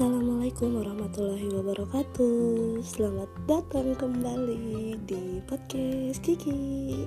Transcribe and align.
Assalamualaikum 0.00 0.80
warahmatullahi 0.80 1.52
wabarakatuh. 1.60 2.80
Selamat 2.80 3.28
datang 3.44 3.92
kembali 4.00 4.96
di 5.04 5.44
podcast 5.44 6.24
Kiki. 6.24 7.04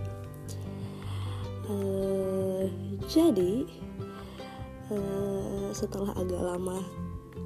Uh, 1.66 2.70
Jadi 3.10 3.66
uh, 4.94 5.74
setelah 5.74 6.14
agak 6.14 6.38
lama 6.38 6.86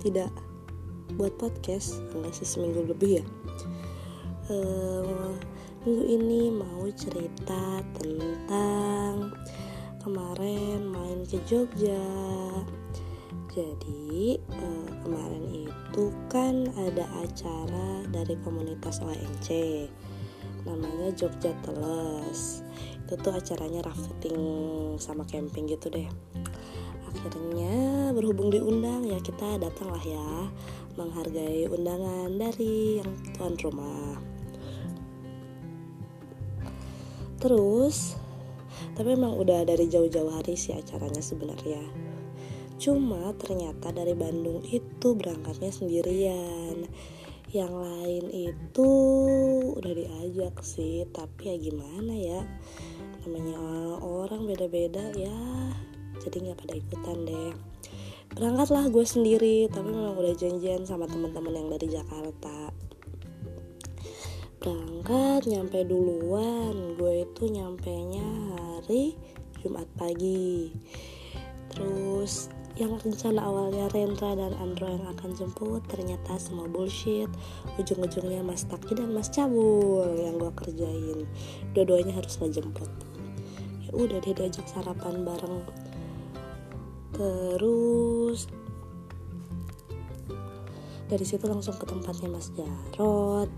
tidak 0.04 0.28
buat 1.16 1.32
podcast 1.40 2.04
Enggak 2.12 2.44
sih 2.44 2.44
seminggu 2.44 2.84
lebih 2.84 3.24
ya 3.24 3.26
uh, 4.52 5.32
Minggu 5.88 6.04
ini 6.12 6.52
mau 6.52 6.84
cerita 6.92 7.80
tentang 7.96 9.32
kemarin 10.04 10.92
main 10.92 11.24
ke 11.24 11.40
Jogja 11.48 12.04
jadi 13.52 14.38
eh, 14.38 14.90
kemarin 15.04 15.46
itu 15.68 16.04
kan 16.28 16.68
ada 16.76 17.06
acara 17.24 18.04
dari 18.12 18.36
komunitas 18.44 19.00
ONC 19.00 19.50
namanya 20.68 21.16
Jogja 21.16 21.56
Teles. 21.64 22.62
Itu 23.08 23.16
tuh 23.24 23.34
acaranya 23.40 23.88
rafting 23.88 24.40
sama 25.00 25.24
camping 25.24 25.72
gitu 25.72 25.88
deh. 25.88 26.08
Akhirnya 27.08 28.12
berhubung 28.12 28.52
diundang 28.52 29.08
ya 29.08 29.18
kita 29.24 29.56
datang 29.58 29.90
lah 29.96 30.04
ya. 30.04 30.52
Menghargai 31.00 31.72
undangan 31.72 32.36
dari 32.36 33.00
yang 33.00 33.12
tuan 33.38 33.56
rumah. 33.64 34.20
Terus 37.40 38.18
tapi 38.98 39.14
emang 39.14 39.38
udah 39.38 39.62
dari 39.62 39.86
jauh-jauh 39.88 40.34
hari 40.34 40.58
sih 40.58 40.74
acaranya 40.74 41.22
sebenarnya 41.22 42.07
Cuma 42.78 43.34
ternyata 43.42 43.90
dari 43.90 44.14
Bandung 44.14 44.62
itu 44.70 45.18
berangkatnya 45.18 45.74
sendirian. 45.74 46.86
Yang 47.56 47.74
lain 47.80 48.26
itu 48.28 48.92
udah 49.72 49.94
diajak 49.96 50.60
sih 50.68 51.08
Tapi 51.08 51.48
ya 51.48 51.56
gimana 51.56 52.12
ya? 52.12 52.44
Namanya 53.24 53.56
orang 54.04 54.44
beda-beda 54.44 55.16
ya 55.16 55.32
Jadi 56.20 56.44
gak 56.44 56.60
pada 56.60 56.76
ikutan 56.76 57.18
deh. 57.24 57.52
Berangkatlah 58.36 58.92
gue 58.92 59.06
sendiri 59.08 59.72
Tapi 59.72 59.88
memang 59.88 60.20
udah 60.20 60.36
janjian 60.36 60.84
sama 60.84 61.08
teman-teman 61.08 61.56
yang 61.56 61.70
dari 61.72 61.88
Jakarta. 61.88 62.76
Berangkat 64.60 65.48
nyampe 65.48 65.88
duluan 65.88 67.00
Gue 67.00 67.24
itu 67.24 67.48
nyampe 67.48 67.96
nya 68.12 68.28
hari 68.60 69.16
Jumat 69.64 69.88
pagi. 69.96 70.76
Terus 71.72 72.57
yang 72.78 72.94
rencana 73.02 73.42
awalnya 73.42 73.90
Rendra 73.90 74.38
dan 74.38 74.54
Andro 74.62 74.86
yang 74.86 75.02
akan 75.18 75.34
jemput 75.34 75.82
ternyata 75.90 76.38
semua 76.38 76.70
bullshit. 76.70 77.26
Ujung-ujungnya 77.82 78.46
Mas 78.46 78.70
Taki 78.70 78.94
dan 78.94 79.18
Mas 79.18 79.34
Cabul 79.34 80.06
yang 80.22 80.38
gue 80.38 80.54
kerjain. 80.54 81.26
Dua-duanya 81.74 82.14
harus 82.14 82.38
ngejemput. 82.38 82.90
Ya 83.82 83.92
udah 83.98 84.22
dia 84.22 84.34
diajak 84.38 84.70
sarapan 84.70 85.26
bareng. 85.26 85.66
Terus 87.18 88.46
dari 91.10 91.26
situ 91.26 91.50
langsung 91.50 91.74
ke 91.82 91.90
tempatnya 91.90 92.30
Mas 92.30 92.54
Jarot 92.54 93.50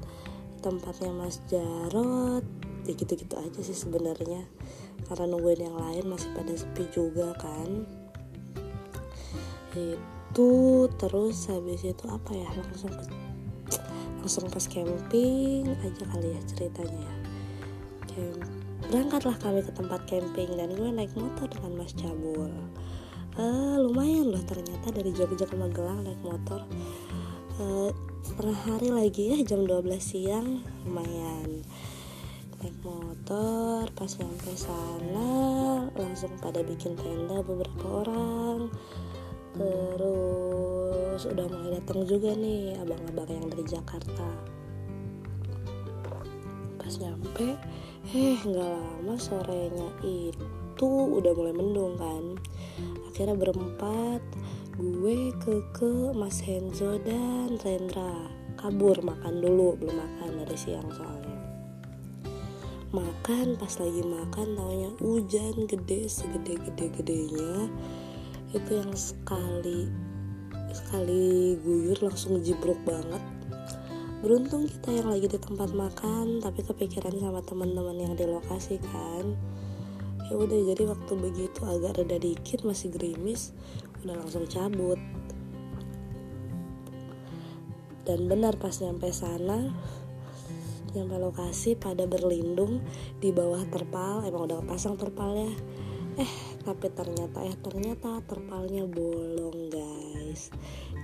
tempatnya 0.63 1.11
Mas 1.11 1.43
Jarot 1.51 2.45
ya 2.87 2.93
gitu-gitu 2.95 3.35
aja 3.35 3.59
sih 3.59 3.75
sebenarnya. 3.75 4.47
Karena 5.11 5.27
nungguin 5.27 5.67
yang 5.67 5.75
lain 5.75 6.07
masih 6.07 6.31
pada 6.35 6.55
sepi 6.55 6.87
juga 6.95 7.35
kan 7.35 7.98
itu 9.79 10.51
terus 10.99 11.49
habis 11.49 11.81
itu 11.83 12.05
apa 12.07 12.31
ya 12.35 12.49
langsung 12.53 12.91
ke, 12.93 13.03
langsung 14.21 14.45
pas 14.51 14.65
camping 14.67 15.65
aja 15.83 16.03
kali 16.09 16.35
ya 16.35 16.41
ceritanya 16.45 17.03
ya. 17.05 17.15
Camp, 18.09 18.41
berangkatlah 18.89 19.37
kami 19.37 19.59
ke 19.61 19.71
tempat 19.73 20.01
camping 20.09 20.49
dan 20.57 20.73
gue 20.73 20.89
naik 20.89 21.13
motor 21.17 21.45
dengan 21.49 21.83
Mas 21.83 21.93
Cabul 21.93 22.51
uh, 23.39 23.75
lumayan 23.79 24.35
loh 24.35 24.43
ternyata 24.43 24.91
dari 24.91 25.15
Jogja 25.15 25.47
ke 25.47 25.55
Magelang 25.55 26.03
naik 26.03 26.19
motor. 26.21 26.67
Uh, 27.59 27.91
hari 28.63 28.87
lagi 28.91 29.35
ya 29.35 29.37
jam 29.43 29.67
12 29.67 29.99
siang 29.99 30.63
lumayan. 30.87 31.63
Naik 32.59 32.75
motor 32.83 33.87
pas 33.95 34.11
nyampe 34.19 34.51
sana 34.55 35.31
langsung 35.95 36.35
pada 36.43 36.59
bikin 36.59 36.99
tenda 36.99 37.39
beberapa 37.39 38.03
orang 38.03 38.67
terus 41.19 41.35
udah 41.35 41.51
mulai 41.51 41.75
datang 41.75 42.07
juga 42.07 42.31
nih 42.31 42.79
abang-abang 42.79 43.27
yang 43.27 43.51
dari 43.51 43.67
Jakarta. 43.67 44.29
Pas 46.79 46.95
nyampe 46.95 47.59
eh 48.15 48.39
nggak 48.39 48.71
lama 48.71 49.19
sorenya 49.19 49.99
itu 49.99 50.87
udah 50.87 51.35
mulai 51.35 51.51
mendung 51.51 51.99
kan. 51.99 52.39
Akhirnya 53.11 53.35
berempat 53.35 54.23
gue 54.79 55.35
ke 55.43 55.59
ke 55.75 56.15
Mas 56.15 56.39
Henzo 56.39 56.95
dan 57.03 57.59
Rendra. 57.67 58.31
Kabur 58.55 58.95
makan 59.03 59.43
dulu 59.43 59.75
belum 59.75 59.99
makan 59.99 60.39
dari 60.39 60.55
siang 60.55 60.87
soalnya. 60.87 61.35
Makan 62.95 63.59
pas 63.59 63.75
lagi 63.75 64.07
makan 64.07 64.55
taunya 64.55 64.91
hujan 65.03 65.67
gede 65.67 66.07
segede 66.07 66.55
gede 66.63 66.87
gedenya 66.95 67.67
itu 68.55 68.71
yang 68.71 68.95
sekali 68.95 70.08
sekali 70.73 71.57
guyur 71.59 71.97
langsung 72.01 72.41
jibruk 72.41 72.77
banget. 72.85 73.21
Beruntung 74.19 74.67
kita 74.67 74.91
yang 74.91 75.07
lagi 75.07 75.31
di 75.31 75.39
tempat 75.39 75.71
makan 75.71 76.43
tapi 76.43 76.59
kepikiran 76.59 77.15
sama 77.15 77.39
teman-teman 77.39 77.95
yang 77.95 78.13
di 78.19 78.27
lokasi 78.27 78.75
kan. 78.83 79.37
Ya 80.27 80.35
udah 80.35 80.59
jadi 80.75 80.83
waktu 80.91 81.13
begitu 81.15 81.59
agak 81.63 82.03
reda 82.03 82.19
dikit 82.19 82.67
masih 82.67 82.91
gerimis 82.91 83.55
udah 84.03 84.19
langsung 84.19 84.43
cabut. 84.45 84.99
Dan 88.03 88.27
benar 88.27 88.59
pas 88.59 88.75
nyampe 88.83 89.09
sana 89.15 89.71
nyampe 90.89 91.21
lokasi 91.21 91.77
pada 91.77 92.09
berlindung 92.09 92.81
di 93.21 93.29
bawah 93.29 93.61
terpal 93.69 94.25
emang 94.25 94.49
udah 94.49 94.65
pasang 94.67 94.99
terpalnya. 94.99 95.49
Eh 96.19 96.31
tapi 96.67 96.91
ternyata 96.91 97.39
eh 97.47 97.55
ternyata 97.55 98.19
terpalnya 98.27 98.83
bolong 98.83 99.71
guys 99.71 99.88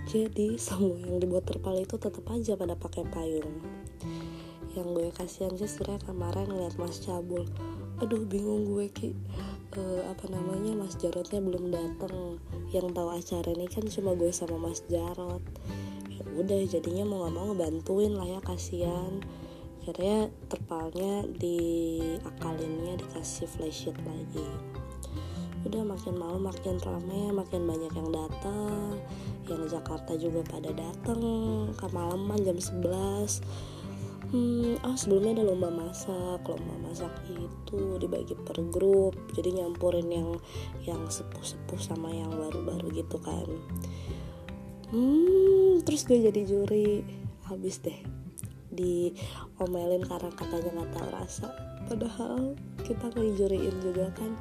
jadi 0.05 0.55
semua 0.65 1.01
yang 1.01 1.17
dibuat 1.17 1.49
terpal 1.49 1.77
itu 1.79 1.97
tetap 1.97 2.25
aja 2.29 2.53
pada 2.53 2.77
pakai 2.77 3.03
payung. 3.09 3.57
Yang 4.75 4.87
gue 4.91 5.07
kasihan 5.15 5.53
sih 5.55 5.71
sebenarnya 5.71 6.03
kemarin 6.03 6.45
ngeliat 6.51 6.75
mas 6.75 6.99
cabul. 6.99 7.47
Aduh 8.03 8.27
bingung 8.27 8.67
gue 8.67 8.91
ki. 8.91 9.15
Uh, 9.75 10.07
apa 10.07 10.31
namanya 10.31 10.75
mas 10.75 10.95
jarotnya 10.95 11.43
belum 11.43 11.71
datang 11.71 12.39
yang 12.71 12.91
tahu 12.95 13.11
acara 13.11 13.49
ini 13.55 13.67
kan 13.67 13.83
cuma 13.87 14.15
gue 14.15 14.31
sama 14.35 14.59
mas 14.59 14.83
jarot. 14.91 15.43
Ya 16.11 16.23
udah 16.35 16.59
jadinya 16.67 17.07
mau 17.07 17.27
gak 17.27 17.33
mau 17.33 17.45
ngebantuin 17.51 18.13
lah 18.13 18.27
ya 18.27 18.39
kasihan. 18.43 19.23
Akhirnya 19.85 20.27
terpalnya 20.49 21.23
diakalinnya 21.37 22.99
dikasih 22.99 23.47
flysheet 23.47 23.95
lagi 24.01 24.74
udah 25.65 25.81
makin 25.81 26.13
malam 26.15 26.45
makin 26.45 26.77
rame 26.77 27.33
makin 27.33 27.65
banyak 27.65 27.93
yang 27.93 28.09
datang. 28.13 29.01
Yang 29.45 29.77
Jakarta 29.77 30.13
juga 30.17 30.41
pada 30.45 30.73
datang 30.73 31.21
ke 31.73 31.85
malaman 31.93 32.39
jam 32.41 32.57
11 32.57 33.45
hmm, 34.33 34.81
oh 34.81 34.95
sebelumnya 34.97 35.41
ada 35.41 35.45
lomba 35.45 35.69
masak 35.69 36.41
lomba 36.43 36.75
masak 36.81 37.13
itu 37.29 37.97
dibagi 38.01 38.35
per 38.35 38.57
grup. 38.69 39.15
Jadi 39.33 39.61
nyampurin 39.61 40.09
yang 40.09 40.29
yang 40.85 41.01
sepuh-sepuh 41.07 41.79
sama 41.79 42.09
yang 42.11 42.29
baru-baru 42.29 43.01
gitu 43.01 43.17
kan. 43.21 43.47
Hmm, 44.89 45.81
terus 45.81 46.05
gue 46.05 46.19
jadi 46.19 46.41
juri. 46.45 47.05
Habis 47.45 47.77
deh 47.85 47.99
di 48.75 49.13
omelin 49.61 50.03
karena 50.03 50.33
katanya 50.33 50.69
nggak 50.81 50.91
tahu 50.97 51.07
rasa 51.13 51.47
padahal 51.85 52.57
kita 52.85 53.09
ngejuriin 53.13 53.75
juga 53.81 54.09
kan 54.13 54.31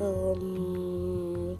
um, 0.00 1.54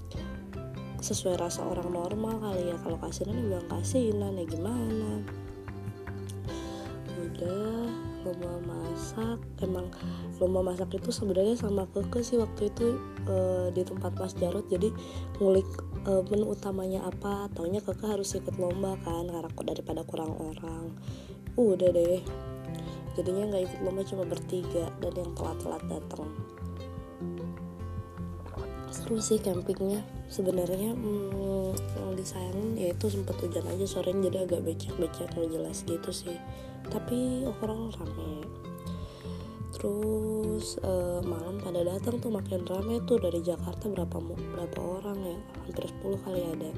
sesuai 0.98 1.38
rasa 1.38 1.62
orang 1.64 1.88
normal 1.94 2.42
kali 2.42 2.74
ya. 2.74 2.76
Kalau 2.82 2.98
kasinan 2.98 3.38
bilang 3.38 3.66
kasinan 3.70 4.34
ya 4.36 4.44
gimana? 4.44 5.22
Udah 7.16 7.86
lomba 8.26 8.52
masak. 8.66 9.38
Emang 9.62 9.88
lomba 10.42 10.74
masak 10.74 10.98
itu 10.98 11.14
sebenarnya 11.14 11.54
sama 11.54 11.86
keke 11.94 12.20
sih 12.20 12.36
waktu 12.36 12.68
itu 12.68 12.98
uh, 13.30 13.70
di 13.72 13.82
tempat 13.86 14.12
Mas 14.18 14.34
Jarot 14.36 14.66
jadi 14.66 14.90
ngulik 15.38 15.66
uh, 16.04 16.22
menu 16.28 16.50
utamanya 16.50 17.06
apa 17.06 17.46
taunya 17.54 17.78
keke 17.80 18.04
harus 18.04 18.34
ikut 18.34 18.58
lomba 18.58 18.98
kan 19.06 19.30
karena 19.30 19.50
daripada 19.64 20.02
kurang 20.02 20.34
orang. 20.34 20.92
Udah 21.58 21.90
deh 21.90 22.22
jadinya 23.18 23.50
nggak 23.50 23.62
ikut 23.66 23.80
lomba 23.82 24.02
cuma 24.06 24.22
bertiga 24.22 24.86
dan 25.02 25.12
yang 25.18 25.34
telat-telat 25.34 25.82
datang. 25.90 26.30
Seru 28.94 29.18
sih 29.18 29.42
campingnya. 29.42 30.06
Sebenarnya 30.30 30.94
hmm, 30.94 31.74
yang 31.98 32.14
disayangin 32.14 32.78
ya 32.78 32.94
itu 32.94 33.10
sempat 33.10 33.34
hujan 33.42 33.66
aja 33.66 33.84
sorenya 33.90 34.30
jadi 34.30 34.38
agak 34.46 34.60
becek-becek 34.62 35.34
nggak 35.34 35.50
jelas 35.50 35.82
gitu 35.82 36.10
sih. 36.14 36.38
Tapi 36.86 37.42
overall 37.42 37.90
rame. 37.98 38.46
Terus 39.74 40.78
uh, 40.80 41.20
malam 41.26 41.58
pada 41.58 41.82
datang 41.82 42.22
tuh 42.22 42.30
makin 42.30 42.62
rame 42.64 43.02
tuh. 43.02 43.18
Dari 43.18 43.42
Jakarta 43.42 43.90
berapa 43.90 44.16
berapa 44.22 44.78
orang 44.78 45.18
ya? 45.26 45.38
Hampir 45.66 45.90
10 45.90 46.24
kali 46.24 46.40
ada. 46.54 46.70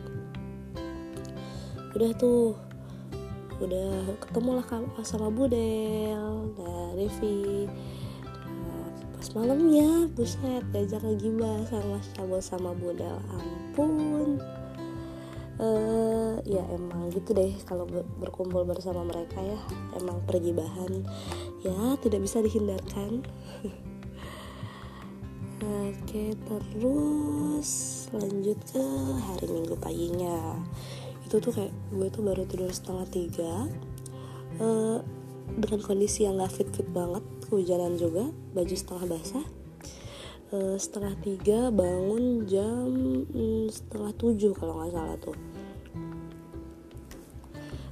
Udah 1.95 2.11
tuh 2.17 2.55
udah 3.61 4.17
ketemu 4.25 4.51
lah 4.61 4.67
sama 5.05 5.29
Budel 5.29 6.57
dari 6.57 7.07
Revi. 7.07 7.69
Nah, 8.49 8.89
pas 9.17 9.29
malamnya 9.37 10.09
buset 10.17 10.65
diajak 10.73 11.05
lagi 11.05 11.29
sama 11.69 11.97
cabul 12.17 12.41
sama 12.41 12.71
Budel. 12.73 13.21
Ampun. 13.31 14.41
Uh, 15.61 16.41
ya 16.49 16.65
emang 16.73 17.12
gitu 17.12 17.37
deh 17.37 17.53
kalau 17.69 17.85
berkumpul 18.17 18.65
bersama 18.65 19.05
mereka 19.05 19.45
ya. 19.45 19.61
Emang 20.01 20.25
pergi 20.25 20.56
bahan 20.56 21.05
ya 21.61 22.01
tidak 22.01 22.25
bisa 22.25 22.41
dihindarkan. 22.41 23.21
Oke 25.61 26.33
terus 26.49 27.71
lanjut 28.17 28.56
ke 28.73 28.85
hari 29.29 29.47
minggu 29.53 29.77
paginya 29.77 30.56
itu 31.31 31.38
tuh 31.38 31.55
kayak 31.55 31.71
gue 31.94 32.09
tuh 32.11 32.27
baru 32.27 32.43
tidur 32.43 32.75
setengah 32.75 33.06
tiga 33.06 33.71
uh, 34.59 34.99
dengan 35.55 35.79
kondisi 35.79 36.27
yang 36.27 36.43
gak 36.43 36.50
fit 36.50 36.67
fit 36.75 36.91
banget 36.91 37.23
kehujanan 37.47 37.94
juga 37.94 38.35
baju 38.50 38.75
setengah 38.75 39.06
basah. 39.06 39.47
Uh, 40.50 40.75
setengah 40.75 41.15
tiga 41.23 41.71
bangun 41.71 42.50
jam 42.50 42.91
um, 43.31 43.71
setengah 43.71 44.11
tujuh 44.19 44.59
kalau 44.59 44.82
nggak 44.82 44.91
salah 44.91 45.15
tuh. 45.23 45.38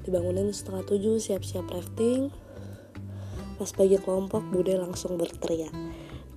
Dibangunin 0.02 0.50
setengah 0.50 0.82
tujuh 0.82 1.22
siap-siap 1.22 1.70
rafting. 1.70 2.34
Pas 3.54 3.70
bagi 3.70 4.02
kelompok 4.02 4.42
Bude 4.50 4.74
langsung 4.74 5.14
berteriak 5.14 5.74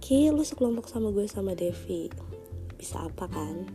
Ki 0.02 0.30
lu 0.30 0.46
sekelompok 0.46 0.86
sama 0.86 1.10
gue 1.10 1.26
sama 1.26 1.58
Devi 1.58 2.14
bisa 2.78 3.10
apa 3.10 3.26
kan? 3.26 3.66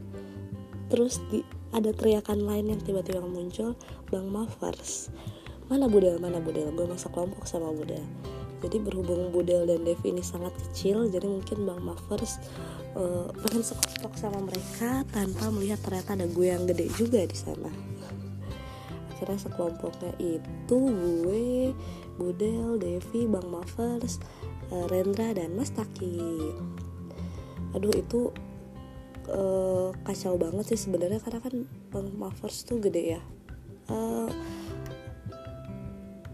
Terus 0.86 1.18
di 1.26 1.42
ada 1.76 1.92
teriakan 1.92 2.48
lain 2.48 2.72
yang 2.72 2.80
tiba-tiba 2.80 3.20
muncul 3.20 3.76
Bang 4.08 4.32
Mavers 4.32 5.12
mana 5.66 5.90
Budel 5.90 6.22
mana 6.22 6.38
Budel? 6.38 6.70
Gue 6.78 6.86
masuk 6.86 7.10
kelompok 7.10 7.42
sama 7.50 7.74
Budel. 7.74 8.02
Jadi 8.62 8.78
berhubung 8.80 9.34
Budel 9.34 9.66
dan 9.66 9.82
Devi 9.82 10.14
ini 10.14 10.22
sangat 10.22 10.54
kecil 10.56 11.10
jadi 11.10 11.26
mungkin 11.26 11.66
Bang 11.66 11.82
Mavers 11.82 12.38
uh, 12.94 13.28
pengen 13.44 13.62
sekelompok 13.66 14.14
sama 14.14 14.38
mereka 14.46 15.02
tanpa 15.10 15.50
melihat 15.50 15.82
ternyata 15.82 16.14
ada 16.14 16.26
gue 16.30 16.46
yang 16.46 16.64
gede 16.70 16.86
juga 16.94 17.20
di 17.26 17.36
sana. 17.36 17.70
Akhirnya 19.10 19.38
sekelompoknya 19.42 20.12
itu 20.22 20.78
gue 20.78 21.74
Budel 22.16 22.78
Devi 22.78 23.26
Bang 23.26 23.50
Mavers 23.50 24.22
uh, 24.70 24.86
Rendra 24.86 25.34
dan 25.34 25.52
Mas 25.58 25.74
Taki. 25.74 26.54
Aduh 27.74 27.92
itu 27.92 28.30
uh, 29.30 29.90
kacau 30.06 30.38
banget 30.38 30.74
sih 30.74 30.88
sebenarnya 30.88 31.22
karena 31.22 31.40
kan 31.42 31.54
Bang 31.90 32.14
Mavers 32.14 32.66
tuh 32.66 32.78
gede 32.78 33.18
ya. 33.18 33.22
Uh, 33.86 34.30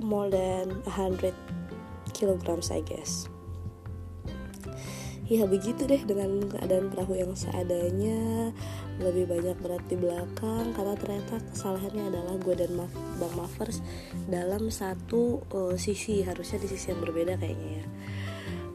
more 0.00 0.32
than 0.32 0.82
100 0.88 1.32
kilograms 2.16 2.72
I 2.72 2.80
guess. 2.84 3.28
Ya 5.32 5.48
begitu 5.48 5.88
deh 5.88 6.02
dengan 6.04 6.44
keadaan 6.50 6.92
perahu 6.92 7.16
yang 7.16 7.32
seadanya. 7.32 8.52
Lebih 9.00 9.24
banyak 9.32 9.56
berat 9.64 9.80
di 9.88 9.96
belakang 9.96 10.76
karena 10.76 10.92
ternyata 10.98 11.40
kesalahannya 11.56 12.12
adalah 12.12 12.36
gue 12.36 12.52
dan 12.52 12.76
Ma 12.76 12.84
Bang 13.16 13.32
Mavers 13.40 13.80
dalam 14.28 14.68
satu 14.68 15.40
uh, 15.56 15.74
sisi 15.80 16.20
harusnya 16.20 16.60
di 16.60 16.68
sisi 16.68 16.92
yang 16.92 17.00
berbeda 17.00 17.40
kayaknya 17.40 17.80
ya. 17.80 17.86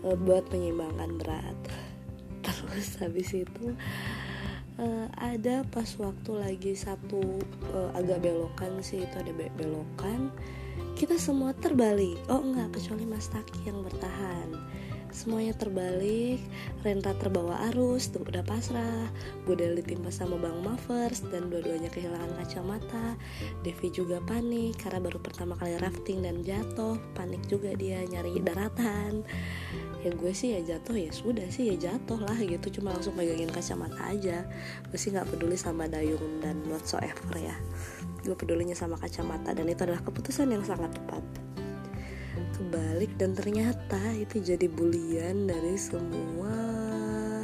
Uh, 0.01 0.17
buat 0.17 0.49
menyeimbangkan 0.49 1.21
berat 1.21 1.57
terus 2.71 2.97
habis 3.01 3.29
itu 3.33 3.75
uh, 4.81 5.07
ada 5.17 5.65
pas 5.69 5.87
waktu 5.97 6.31
lagi 6.37 6.73
satu 6.73 7.41
uh, 7.73 7.89
agak 7.97 8.23
belokan 8.23 8.81
sih 8.81 9.03
itu 9.03 9.15
ada 9.17 9.31
be 9.33 9.49
belokan 9.57 10.31
kita 10.97 11.13
semua 11.21 11.53
terbalik. 11.53 12.17
Oh 12.25 12.41
enggak 12.41 12.73
kecuali 12.73 13.05
Mas 13.05 13.29
Taki 13.29 13.69
yang 13.69 13.85
bertahan 13.85 14.49
semuanya 15.11 15.53
terbalik 15.55 16.41
Renta 16.83 17.11
terbawa 17.17 17.67
arus 17.71 18.11
udah 18.13 18.43
pasrah 18.43 19.07
Budel 19.47 19.79
ditimpa 19.79 20.11
sama 20.11 20.35
Bang 20.35 20.59
Mavers 20.59 21.23
dan 21.31 21.47
dua-duanya 21.47 21.87
kehilangan 21.87 22.35
kacamata. 22.35 23.15
Devi 23.63 23.87
juga 23.87 24.19
panik 24.27 24.75
karena 24.83 24.99
baru 24.99 25.23
pertama 25.23 25.55
kali 25.55 25.79
rafting 25.79 26.19
dan 26.19 26.43
jatuh. 26.43 26.99
Panik 27.15 27.39
juga 27.47 27.71
dia 27.71 28.03
nyari 28.03 28.43
daratan. 28.43 29.23
Ya 30.03 30.11
gue 30.11 30.31
sih 30.35 30.51
ya 30.51 30.75
jatuh 30.75 30.99
ya 30.99 31.11
sudah 31.15 31.47
sih 31.47 31.71
ya 31.71 31.91
jatuh 31.91 32.19
lah 32.19 32.35
gitu. 32.35 32.79
Cuma 32.79 32.91
langsung 32.91 33.15
pegangin 33.15 33.47
kacamata 33.47 34.11
aja. 34.11 34.43
Gue 34.91 34.99
sih 34.99 35.15
nggak 35.15 35.31
peduli 35.31 35.55
sama 35.55 35.87
dayung 35.87 36.43
dan 36.43 36.59
whatsoever 36.67 37.31
ya. 37.39 37.55
Gue 38.27 38.35
pedulinya 38.35 38.75
sama 38.75 38.99
kacamata 38.99 39.55
dan 39.55 39.63
itu 39.63 39.79
adalah 39.87 40.03
keputusan 40.03 40.51
yang 40.51 40.67
sangat 40.67 40.91
tepat 40.91 41.23
kebalik 42.57 43.13
dan 43.21 43.37
ternyata 43.37 44.01
itu 44.17 44.41
jadi 44.41 44.65
bulian 44.65 45.45
dari 45.45 45.77
semua 45.77 46.57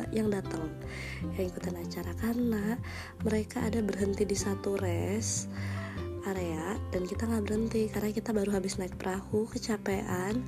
yang 0.10 0.33
datang. 0.33 0.69
Yang 1.38 1.54
ikutan 1.54 1.75
acara 1.77 2.12
karena 2.18 2.65
mereka 3.21 3.62
ada 3.62 3.80
berhenti 3.86 4.25
di 4.25 4.38
satu 4.38 4.77
res 4.77 5.45
area 6.24 6.80
dan 6.95 7.04
kita 7.04 7.27
nggak 7.27 7.44
berhenti 7.45 7.92
karena 7.92 8.10
kita 8.15 8.31
baru 8.31 8.56
habis 8.56 8.80
naik 8.80 8.95
perahu 8.95 9.44
kecapean 9.51 10.39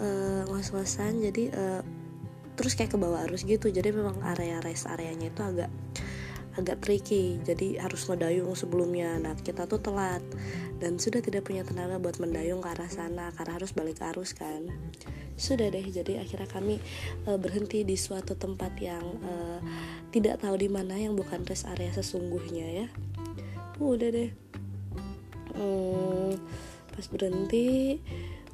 uh, 0.00 0.48
ngos-ngosan 0.48 1.20
jadi 1.20 1.44
uh, 1.52 1.82
terus 2.56 2.72
kayak 2.76 2.92
ke 2.92 2.98
bawah 3.00 3.24
arus 3.28 3.46
gitu. 3.46 3.70
Jadi 3.70 3.94
memang 3.94 4.18
area 4.26 4.58
res 4.60 4.84
areanya 4.90 5.30
itu 5.30 5.42
agak 5.44 5.70
agak 6.60 6.84
tricky 6.84 7.40
jadi 7.40 7.80
harus 7.80 8.04
ngedayung 8.06 8.52
sebelumnya. 8.52 9.16
Nah 9.16 9.34
kita 9.40 9.64
tuh 9.64 9.80
telat 9.80 10.20
dan 10.78 11.00
sudah 11.00 11.24
tidak 11.24 11.48
punya 11.48 11.64
tenaga 11.64 11.96
buat 11.96 12.20
mendayung 12.20 12.60
ke 12.60 12.68
arah 12.70 12.90
sana 12.92 13.32
karena 13.34 13.56
harus 13.56 13.72
balik 13.72 13.98
arus 14.12 14.36
kan. 14.36 14.68
Sudah 15.40 15.72
deh 15.72 15.82
jadi 15.82 16.20
akhirnya 16.20 16.48
kami 16.52 16.76
uh, 17.24 17.40
berhenti 17.40 17.80
di 17.82 17.96
suatu 17.96 18.36
tempat 18.36 18.76
yang 18.76 19.04
uh, 19.24 19.58
tidak 20.12 20.44
tahu 20.44 20.60
di 20.60 20.68
mana 20.68 21.00
yang 21.00 21.16
bukan 21.16 21.42
rest 21.48 21.64
area 21.64 21.88
sesungguhnya 21.96 22.84
ya. 22.84 22.86
Udah 23.80 24.12
deh. 24.12 24.30
Hmm, 25.56 26.36
pas 26.92 27.06
berhenti 27.08 27.98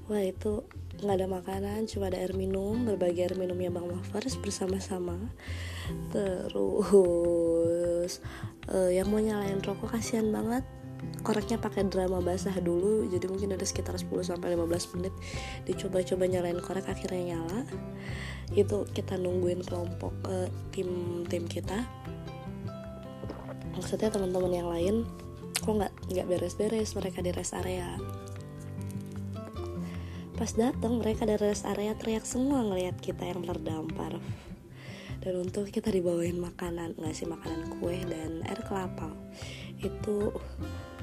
wah 0.06 0.22
itu 0.22 0.62
nggak 0.96 1.16
ada 1.20 1.28
makanan 1.28 1.84
cuma 1.84 2.08
ada 2.08 2.16
air 2.16 2.32
minum 2.32 2.88
berbagi 2.88 3.20
air 3.20 3.36
minumnya 3.36 3.68
bang 3.68 3.84
Mavers 3.84 4.40
bersama-sama. 4.40 5.18
Terus 6.08 7.75
uh, 8.72 8.90
yang 8.90 9.08
mau 9.10 9.20
nyalain 9.20 9.60
rokok 9.60 9.94
kasihan 9.94 10.28
banget. 10.32 10.64
Koreknya 11.20 11.60
pakai 11.60 11.84
drama 11.92 12.24
basah 12.24 12.56
dulu 12.56 13.04
jadi 13.12 13.28
mungkin 13.28 13.52
ada 13.52 13.68
sekitar 13.68 14.00
10 14.00 14.08
sampai 14.24 14.56
15 14.56 14.96
menit. 14.96 15.14
Dicoba-coba 15.68 16.24
nyalain 16.24 16.58
korek 16.58 16.88
akhirnya 16.88 17.36
nyala. 17.36 17.68
Itu 18.56 18.88
kita 18.90 19.20
nungguin 19.20 19.60
kelompok 19.66 20.14
uh, 20.26 20.48
tim 20.72 21.22
tim 21.28 21.44
kita. 21.44 21.84
Maksudnya 23.76 24.08
teman-teman 24.08 24.52
yang 24.56 24.68
lain 24.72 24.96
kok 25.60 25.74
nggak 25.76 25.92
nggak 26.08 26.26
beres-beres 26.30 26.96
mereka 26.96 27.20
di 27.20 27.30
rest 27.34 27.52
area. 27.52 28.00
Pas 30.36 30.52
datang 30.52 31.00
mereka 31.00 31.24
dari 31.24 31.48
rest 31.48 31.64
area 31.64 31.96
teriak 31.96 32.28
semua 32.28 32.60
ngelihat 32.60 33.00
kita 33.00 33.24
yang 33.24 33.40
terdampar. 33.40 34.20
Dan 35.26 35.42
untuk 35.42 35.66
kita 35.74 35.90
dibawain 35.90 36.38
makanan, 36.38 36.94
ngasih 37.02 37.26
makanan 37.26 37.82
kue 37.82 37.98
dan 38.06 38.46
air 38.46 38.62
kelapa. 38.62 39.10
Itu 39.82 40.30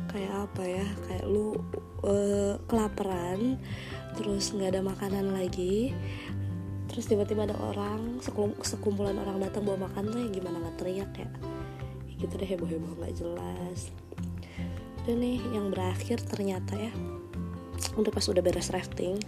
kayak 0.08 0.48
apa 0.48 0.64
ya? 0.64 0.88
Kayak 1.12 1.28
lu 1.28 1.60
uh, 2.08 2.56
kelaparan, 2.72 3.60
terus 4.16 4.56
nggak 4.56 4.80
ada 4.80 4.82
makanan 4.88 5.36
lagi. 5.36 5.92
Terus 6.88 7.12
tiba-tiba 7.12 7.52
ada 7.52 7.58
orang 7.60 8.24
sekumpulan 8.64 9.20
orang 9.20 9.44
datang 9.44 9.68
bawa 9.68 9.92
makan 9.92 10.16
tuh 10.16 10.20
ya 10.24 10.30
gimana 10.32 10.56
nggak 10.64 10.78
teriak 10.80 11.12
ya? 11.20 11.28
gitu 12.24 12.40
deh 12.40 12.48
heboh-heboh 12.48 12.96
nggak 13.04 13.20
jelas. 13.20 13.92
Dan 15.04 15.20
nih 15.20 15.44
yang 15.52 15.68
berakhir 15.68 16.24
ternyata 16.24 16.80
ya 16.80 16.96
udah 18.00 18.12
pas 18.16 18.26
udah 18.26 18.40
beres 18.40 18.72
rafting 18.72 19.20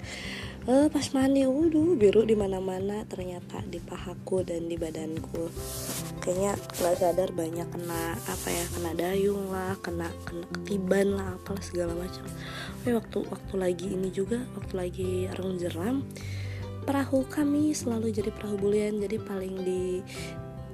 uh, 0.66 0.88
pas 0.90 1.06
mandi 1.14 1.46
waduh 1.46 1.94
biru 1.94 2.26
di 2.26 2.34
mana 2.34 2.58
mana 2.58 3.06
ternyata 3.06 3.62
di 3.66 3.78
pahaku 3.78 4.42
dan 4.42 4.66
di 4.66 4.78
badanku. 4.78 5.50
Kayaknya 6.22 6.58
nggak 6.58 6.96
sadar 6.98 7.30
banyak 7.34 7.68
kena 7.70 8.18
apa 8.18 8.48
ya 8.50 8.66
kena 8.74 8.92
dayung 8.98 9.54
lah 9.54 9.78
kena 9.80 10.10
kena 10.26 10.46
ketiban 10.58 11.14
lah 11.14 11.38
apalah 11.38 11.62
segala 11.62 11.94
macam. 11.94 12.26
Waktu 12.86 13.18
waktu 13.30 13.54
lagi 13.58 13.88
ini 13.94 14.10
juga 14.10 14.42
waktu 14.58 14.74
lagi 14.74 15.10
arung 15.30 15.62
jeram 15.62 16.02
perahu 16.86 17.26
kami 17.30 17.74
selalu 17.74 18.10
jadi 18.10 18.34
perahu 18.34 18.58
bulian. 18.58 18.98
Jadi 18.98 19.22
paling 19.22 19.56
di 19.62 20.02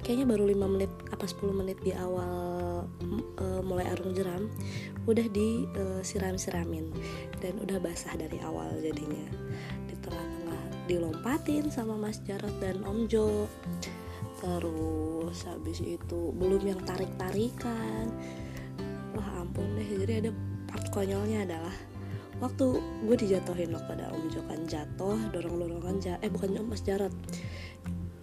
kayaknya 0.02 0.34
baru 0.34 0.44
5 0.50 0.72
menit 0.74 0.92
apa 1.14 1.24
10 1.28 1.60
menit 1.62 1.78
di 1.84 1.94
awal 1.94 2.82
uh, 3.38 3.62
mulai 3.62 3.86
arung 3.92 4.10
jeram 4.16 4.50
udah 5.06 5.26
disiram-siramin 5.30 6.90
dan 7.42 7.54
udah 7.58 7.78
basah 7.82 8.14
dari 8.18 8.38
awal 8.42 8.70
jadinya. 8.82 9.26
di 9.30 9.81
tengah-tengah 10.02 10.62
dilompatin 10.90 11.70
sama 11.70 11.94
Mas 11.94 12.18
Jarot 12.26 12.52
dan 12.58 12.82
Om 12.82 13.06
Jo. 13.06 13.46
Terus 14.42 15.38
habis 15.46 15.78
itu 15.78 16.34
belum 16.34 16.62
yang 16.66 16.80
tarik-tarikan. 16.82 18.10
Wah 19.14 19.28
ampun 19.40 19.78
deh 19.78 19.86
jadi 19.86 20.26
ada 20.26 20.30
part 20.66 20.86
konyolnya 20.90 21.46
adalah 21.46 21.76
waktu 22.42 22.82
gue 23.06 23.16
dijatuhin 23.22 23.70
loh 23.70 23.82
pada 23.86 24.10
Om 24.10 24.24
Jo 24.34 24.42
kan 24.50 24.60
jatuh 24.66 25.18
dorong-dorongan 25.30 26.02
jatuh 26.02 26.22
eh 26.26 26.30
bukan 26.32 26.58
Om 26.58 26.66
Mas 26.74 26.82
Jarot 26.82 27.14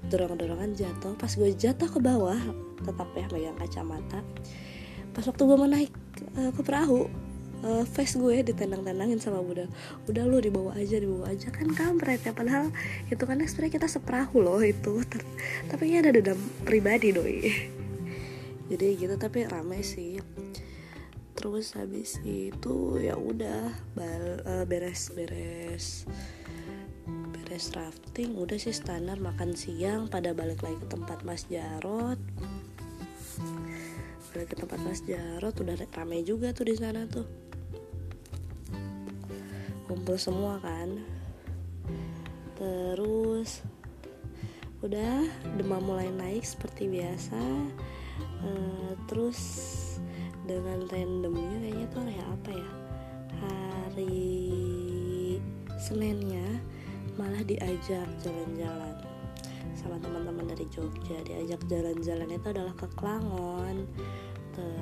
dorong-dorongan 0.10 0.74
jatuh 0.74 1.14
pas 1.16 1.30
gue 1.30 1.54
jatuh 1.54 1.88
ke 1.88 2.00
bawah 2.02 2.40
tetap 2.84 3.08
ya 3.16 3.28
megang 3.32 3.58
kacamata. 3.60 4.20
Pas 5.14 5.24
waktu 5.24 5.42
gue 5.42 5.58
mau 5.58 5.70
naik 5.70 5.92
uh, 6.36 6.52
ke 6.52 6.62
perahu 6.66 7.08
uh, 7.64 7.84
face 7.84 8.16
gue 8.16 8.44
ditendang-tendangin 8.44 9.20
sama 9.20 9.44
Buddha. 9.44 9.68
Udah 10.08 10.24
lu 10.28 10.40
dibawa 10.40 10.76
aja 10.78 11.00
dibawa 11.00 11.32
aja. 11.32 11.52
Kan 11.52 11.72
kampret 11.76 12.24
ya 12.24 12.32
padahal 12.32 12.72
itu 13.10 13.24
kan 13.24 13.40
sebenarnya 13.42 13.74
kita 13.80 13.88
seperahu 13.88 14.44
loh 14.44 14.62
itu. 14.64 15.04
Tapi 15.68 15.84
ini 15.90 15.98
ada 16.00 16.12
dendam 16.16 16.40
pribadi 16.64 17.12
doi. 17.12 17.40
Jadi 18.70 18.88
gitu 19.00 19.16
tapi 19.18 19.48
ramai 19.50 19.82
sih. 19.82 20.22
Terus 21.34 21.72
habis 21.80 22.20
itu 22.28 23.00
ya 23.00 23.16
udah 23.16 23.72
uh, 24.44 24.64
beres 24.68 25.16
beres 25.16 26.04
beres 27.08 27.66
rafting. 27.72 28.36
Udah 28.36 28.60
sih 28.60 28.76
standar 28.76 29.18
makan 29.24 29.56
siang 29.56 30.12
pada 30.12 30.36
balik 30.36 30.60
lagi 30.62 30.78
ke 30.84 30.88
tempat 30.92 31.24
Mas 31.24 31.48
Jarot 31.48 32.20
balik 34.30 34.54
ke 34.54 34.56
tempat 34.62 34.80
Mas 34.86 35.02
Jarot 35.02 35.56
udah 35.58 35.76
rame 35.90 36.22
juga 36.22 36.54
tuh 36.54 36.70
di 36.70 36.78
sana 36.78 37.10
tuh 37.10 37.49
kumpul 40.00 40.16
semua 40.16 40.56
kan. 40.64 40.96
Terus 42.56 43.60
udah 44.80 45.28
demam 45.60 45.84
mulai 45.84 46.08
naik 46.08 46.48
seperti 46.48 46.88
biasa. 46.88 47.36
Uh, 48.40 48.96
terus 49.12 49.36
dengan 50.48 50.88
randomnya 50.88 51.52
kayaknya 51.60 51.88
tuh 51.92 52.00
hari 52.08 52.16
apa 52.16 52.50
ya? 52.56 52.72
Hari 53.44 54.24
Seninnya 55.76 56.48
malah 57.20 57.44
diajak 57.44 58.08
jalan-jalan 58.24 58.96
sama 59.76 60.00
teman-teman 60.00 60.48
dari 60.48 60.64
Jogja. 60.72 61.20
Diajak 61.28 61.60
jalan-jalan 61.68 62.40
itu 62.40 62.48
adalah 62.48 62.72
ke 62.80 62.88
Klangon 62.96 63.84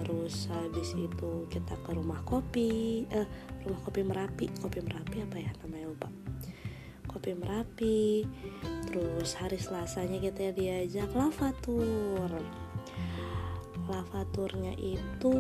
terus 0.04 0.48
habis 0.52 0.96
itu 0.98 1.46
kita 1.52 1.76
ke 1.84 1.92
rumah 1.94 2.22
kopi 2.24 3.04
eh 3.12 3.28
rumah 3.66 3.82
kopi 3.84 4.02
Merapi. 4.04 4.46
Kopi 4.60 4.80
Merapi 4.84 5.18
apa 5.24 5.38
ya 5.38 5.52
namanya 5.64 5.86
lupa. 5.92 6.10
Kopi 7.08 7.32
Merapi 7.34 8.28
terus 8.88 9.36
hari 9.36 9.60
Selasanya 9.60 10.20
kita 10.20 10.54
diajak 10.56 11.10
lavatur. 11.16 12.32
Lavaturnya 13.88 14.76
itu 14.76 15.34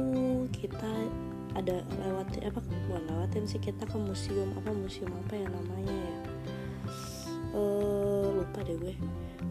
kita 0.55 0.93
ada 1.57 1.81
lewat 2.05 2.37
apa 2.45 2.61
bukan 2.61 3.03
lewatin 3.09 3.49
sih 3.49 3.57
kita 3.57 3.87
ke 3.89 3.97
museum 3.97 4.53
apa 4.61 4.69
museum 4.77 5.09
apa 5.25 5.33
ya 5.41 5.47
namanya 5.49 5.95
ya 5.95 6.16
deh 8.67 8.77
gue. 8.77 8.95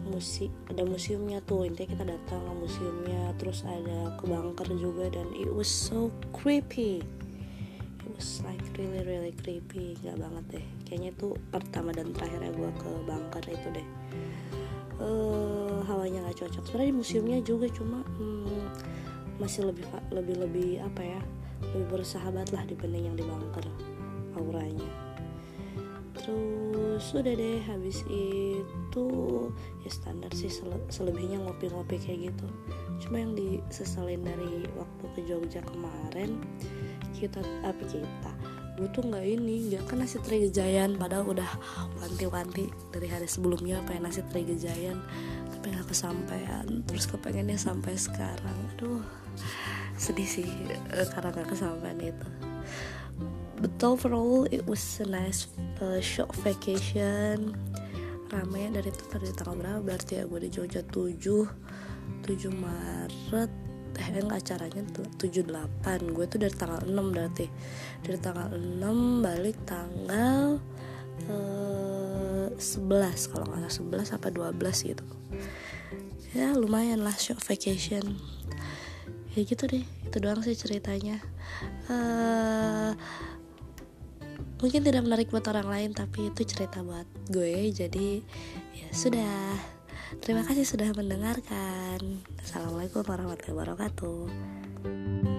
Musik 0.07 0.53
ada 0.69 0.85
museumnya 0.85 1.41
tuh 1.41 1.65
intinya 1.65 1.97
kita 1.97 2.05
datang 2.05 2.41
ke 2.45 2.53
museumnya 2.53 3.33
terus 3.41 3.65
ada 3.65 4.13
ke 4.15 4.23
bunker 4.29 4.69
juga 4.77 5.09
dan 5.09 5.25
it 5.33 5.49
was 5.49 5.65
so 5.65 6.13
creepy. 6.31 7.01
It 8.05 8.09
was 8.13 8.45
like 8.45 8.61
really 8.77 9.01
really 9.01 9.33
creepy. 9.33 9.97
Gak 10.05 10.21
banget 10.21 10.61
deh. 10.61 10.65
Kayaknya 10.85 11.09
itu 11.17 11.27
pertama 11.49 11.89
dan 11.89 12.13
terakhirnya 12.13 12.53
gue 12.53 12.69
ke 12.77 12.89
bunker 13.09 13.43
itu 13.49 13.67
deh. 13.73 13.87
Uh, 15.01 15.81
hawanya 15.89 16.29
gak 16.29 16.45
cocok. 16.45 16.63
Sebenarnya 16.69 16.89
di 16.93 16.97
museumnya 17.01 17.37
juga 17.41 17.65
cuma 17.73 18.05
hmm, 18.21 18.65
masih 19.41 19.65
lebih 19.65 19.83
lebih 20.13 20.35
lebih 20.45 20.69
apa 20.85 21.01
ya? 21.01 21.21
Lebih 21.73 21.99
bersahabat 21.99 22.53
lah 22.53 22.61
dibanding 22.69 23.09
yang 23.09 23.17
di 23.17 23.25
bunker 23.25 23.65
auranya 24.37 25.06
terus 26.27 27.05
udah 27.15 27.33
deh 27.39 27.63
habis 27.63 28.03
itu 28.11 29.07
ya 29.81 29.89
standar 29.89 30.31
sih 30.35 30.51
selebihnya 30.91 31.39
ngopi-ngopi 31.47 31.95
kayak 31.95 32.33
gitu. 32.33 32.47
Cuma 32.99 33.23
yang 33.23 33.33
disesalin 33.33 34.27
dari 34.27 34.67
waktu 34.75 35.05
ke 35.15 35.19
Jogja 35.23 35.63
kemarin 35.63 36.43
kita 37.15 37.41
apa 37.65 37.83
kita 37.87 38.31
gue 38.77 38.85
tuh 38.93 39.09
nggak 39.09 39.25
ini 39.25 39.73
nggak 39.73 39.89
kan 39.89 40.05
nasi 40.05 40.21
gejayan 40.21 41.01
padahal 41.01 41.33
udah 41.33 41.49
wanti-wanti 41.97 42.69
dari 42.93 43.09
hari 43.09 43.25
sebelumnya 43.25 43.81
pengen 43.89 44.05
nasi 44.05 44.21
teri 44.29 44.45
gejayan 44.45 45.01
tapi 45.49 45.73
nggak 45.73 45.89
kesampaian 45.89 46.85
terus 46.85 47.09
kepengennya 47.09 47.57
sampai 47.57 47.97
sekarang. 47.97 48.57
Aduh 48.77 49.01
sedih 49.97 50.29
sih 50.29 50.45
eh, 50.93 51.07
karena 51.09 51.33
nggak 51.33 51.49
kesampaian 51.57 51.97
itu 51.97 52.27
but 53.57 53.73
overall 53.83 54.45
it 54.49 54.65
was 54.65 54.81
a 55.01 55.07
nice 55.07 55.47
uh, 55.81 56.01
short 56.01 56.33
vacation. 56.45 57.57
Ramai 58.27 58.67
dari 58.69 58.91
itu 58.91 59.03
tadi 59.07 59.31
tanggal 59.31 59.55
berapa? 59.55 59.79
Berarti 59.81 60.19
ya 60.19 60.23
gue 60.27 60.39
di 60.45 60.49
Jogja 60.51 60.83
7 60.83 61.15
7 62.27 62.51
Maret. 62.53 63.51
Eh 63.97 64.07
enggak 64.13 64.45
acaranya 64.45 64.81
tuh 64.93 65.07
78 65.17 66.13
gue 66.13 66.25
tuh 66.29 66.37
dari 66.37 66.53
tanggal 66.53 66.81
6 66.85 67.15
berarti. 67.15 67.45
Dari 68.03 68.19
tanggal 68.19 68.47
6 68.53 69.25
balik 69.25 69.57
tanggal 69.65 70.59
uh, 71.31 72.47
11 72.53 73.31
kalau 73.31 73.45
nggak 73.49 73.71
salah 73.71 74.05
11 74.05 74.17
apa 74.21 74.27
12 74.29 74.91
gitu. 74.91 75.05
Ya 76.35 76.53
lumayan 76.53 77.01
lah 77.01 77.15
short 77.15 77.41
vacation. 77.41 78.19
Ya 79.33 79.41
gitu 79.47 79.65
deh 79.65 79.85
itu 79.85 80.17
doang 80.19 80.43
sih 80.43 80.53
ceritanya. 80.53 81.23
Uh, 81.87 82.93
mungkin 84.57 84.81
tidak 84.81 85.05
menarik 85.05 85.29
buat 85.29 85.45
orang 85.49 85.67
lain 85.69 85.89
tapi 85.93 86.33
itu 86.33 86.41
cerita 86.45 86.81
buat 86.81 87.05
gue 87.29 87.71
jadi 87.73 88.21
ya 88.73 88.89
sudah. 88.93 89.57
Terima 90.23 90.39
kasih 90.47 90.63
sudah 90.63 90.95
mendengarkan. 90.95 92.23
Assalamualaikum 92.39 93.03
warahmatullahi 93.03 93.55
wabarakatuh 93.59 95.36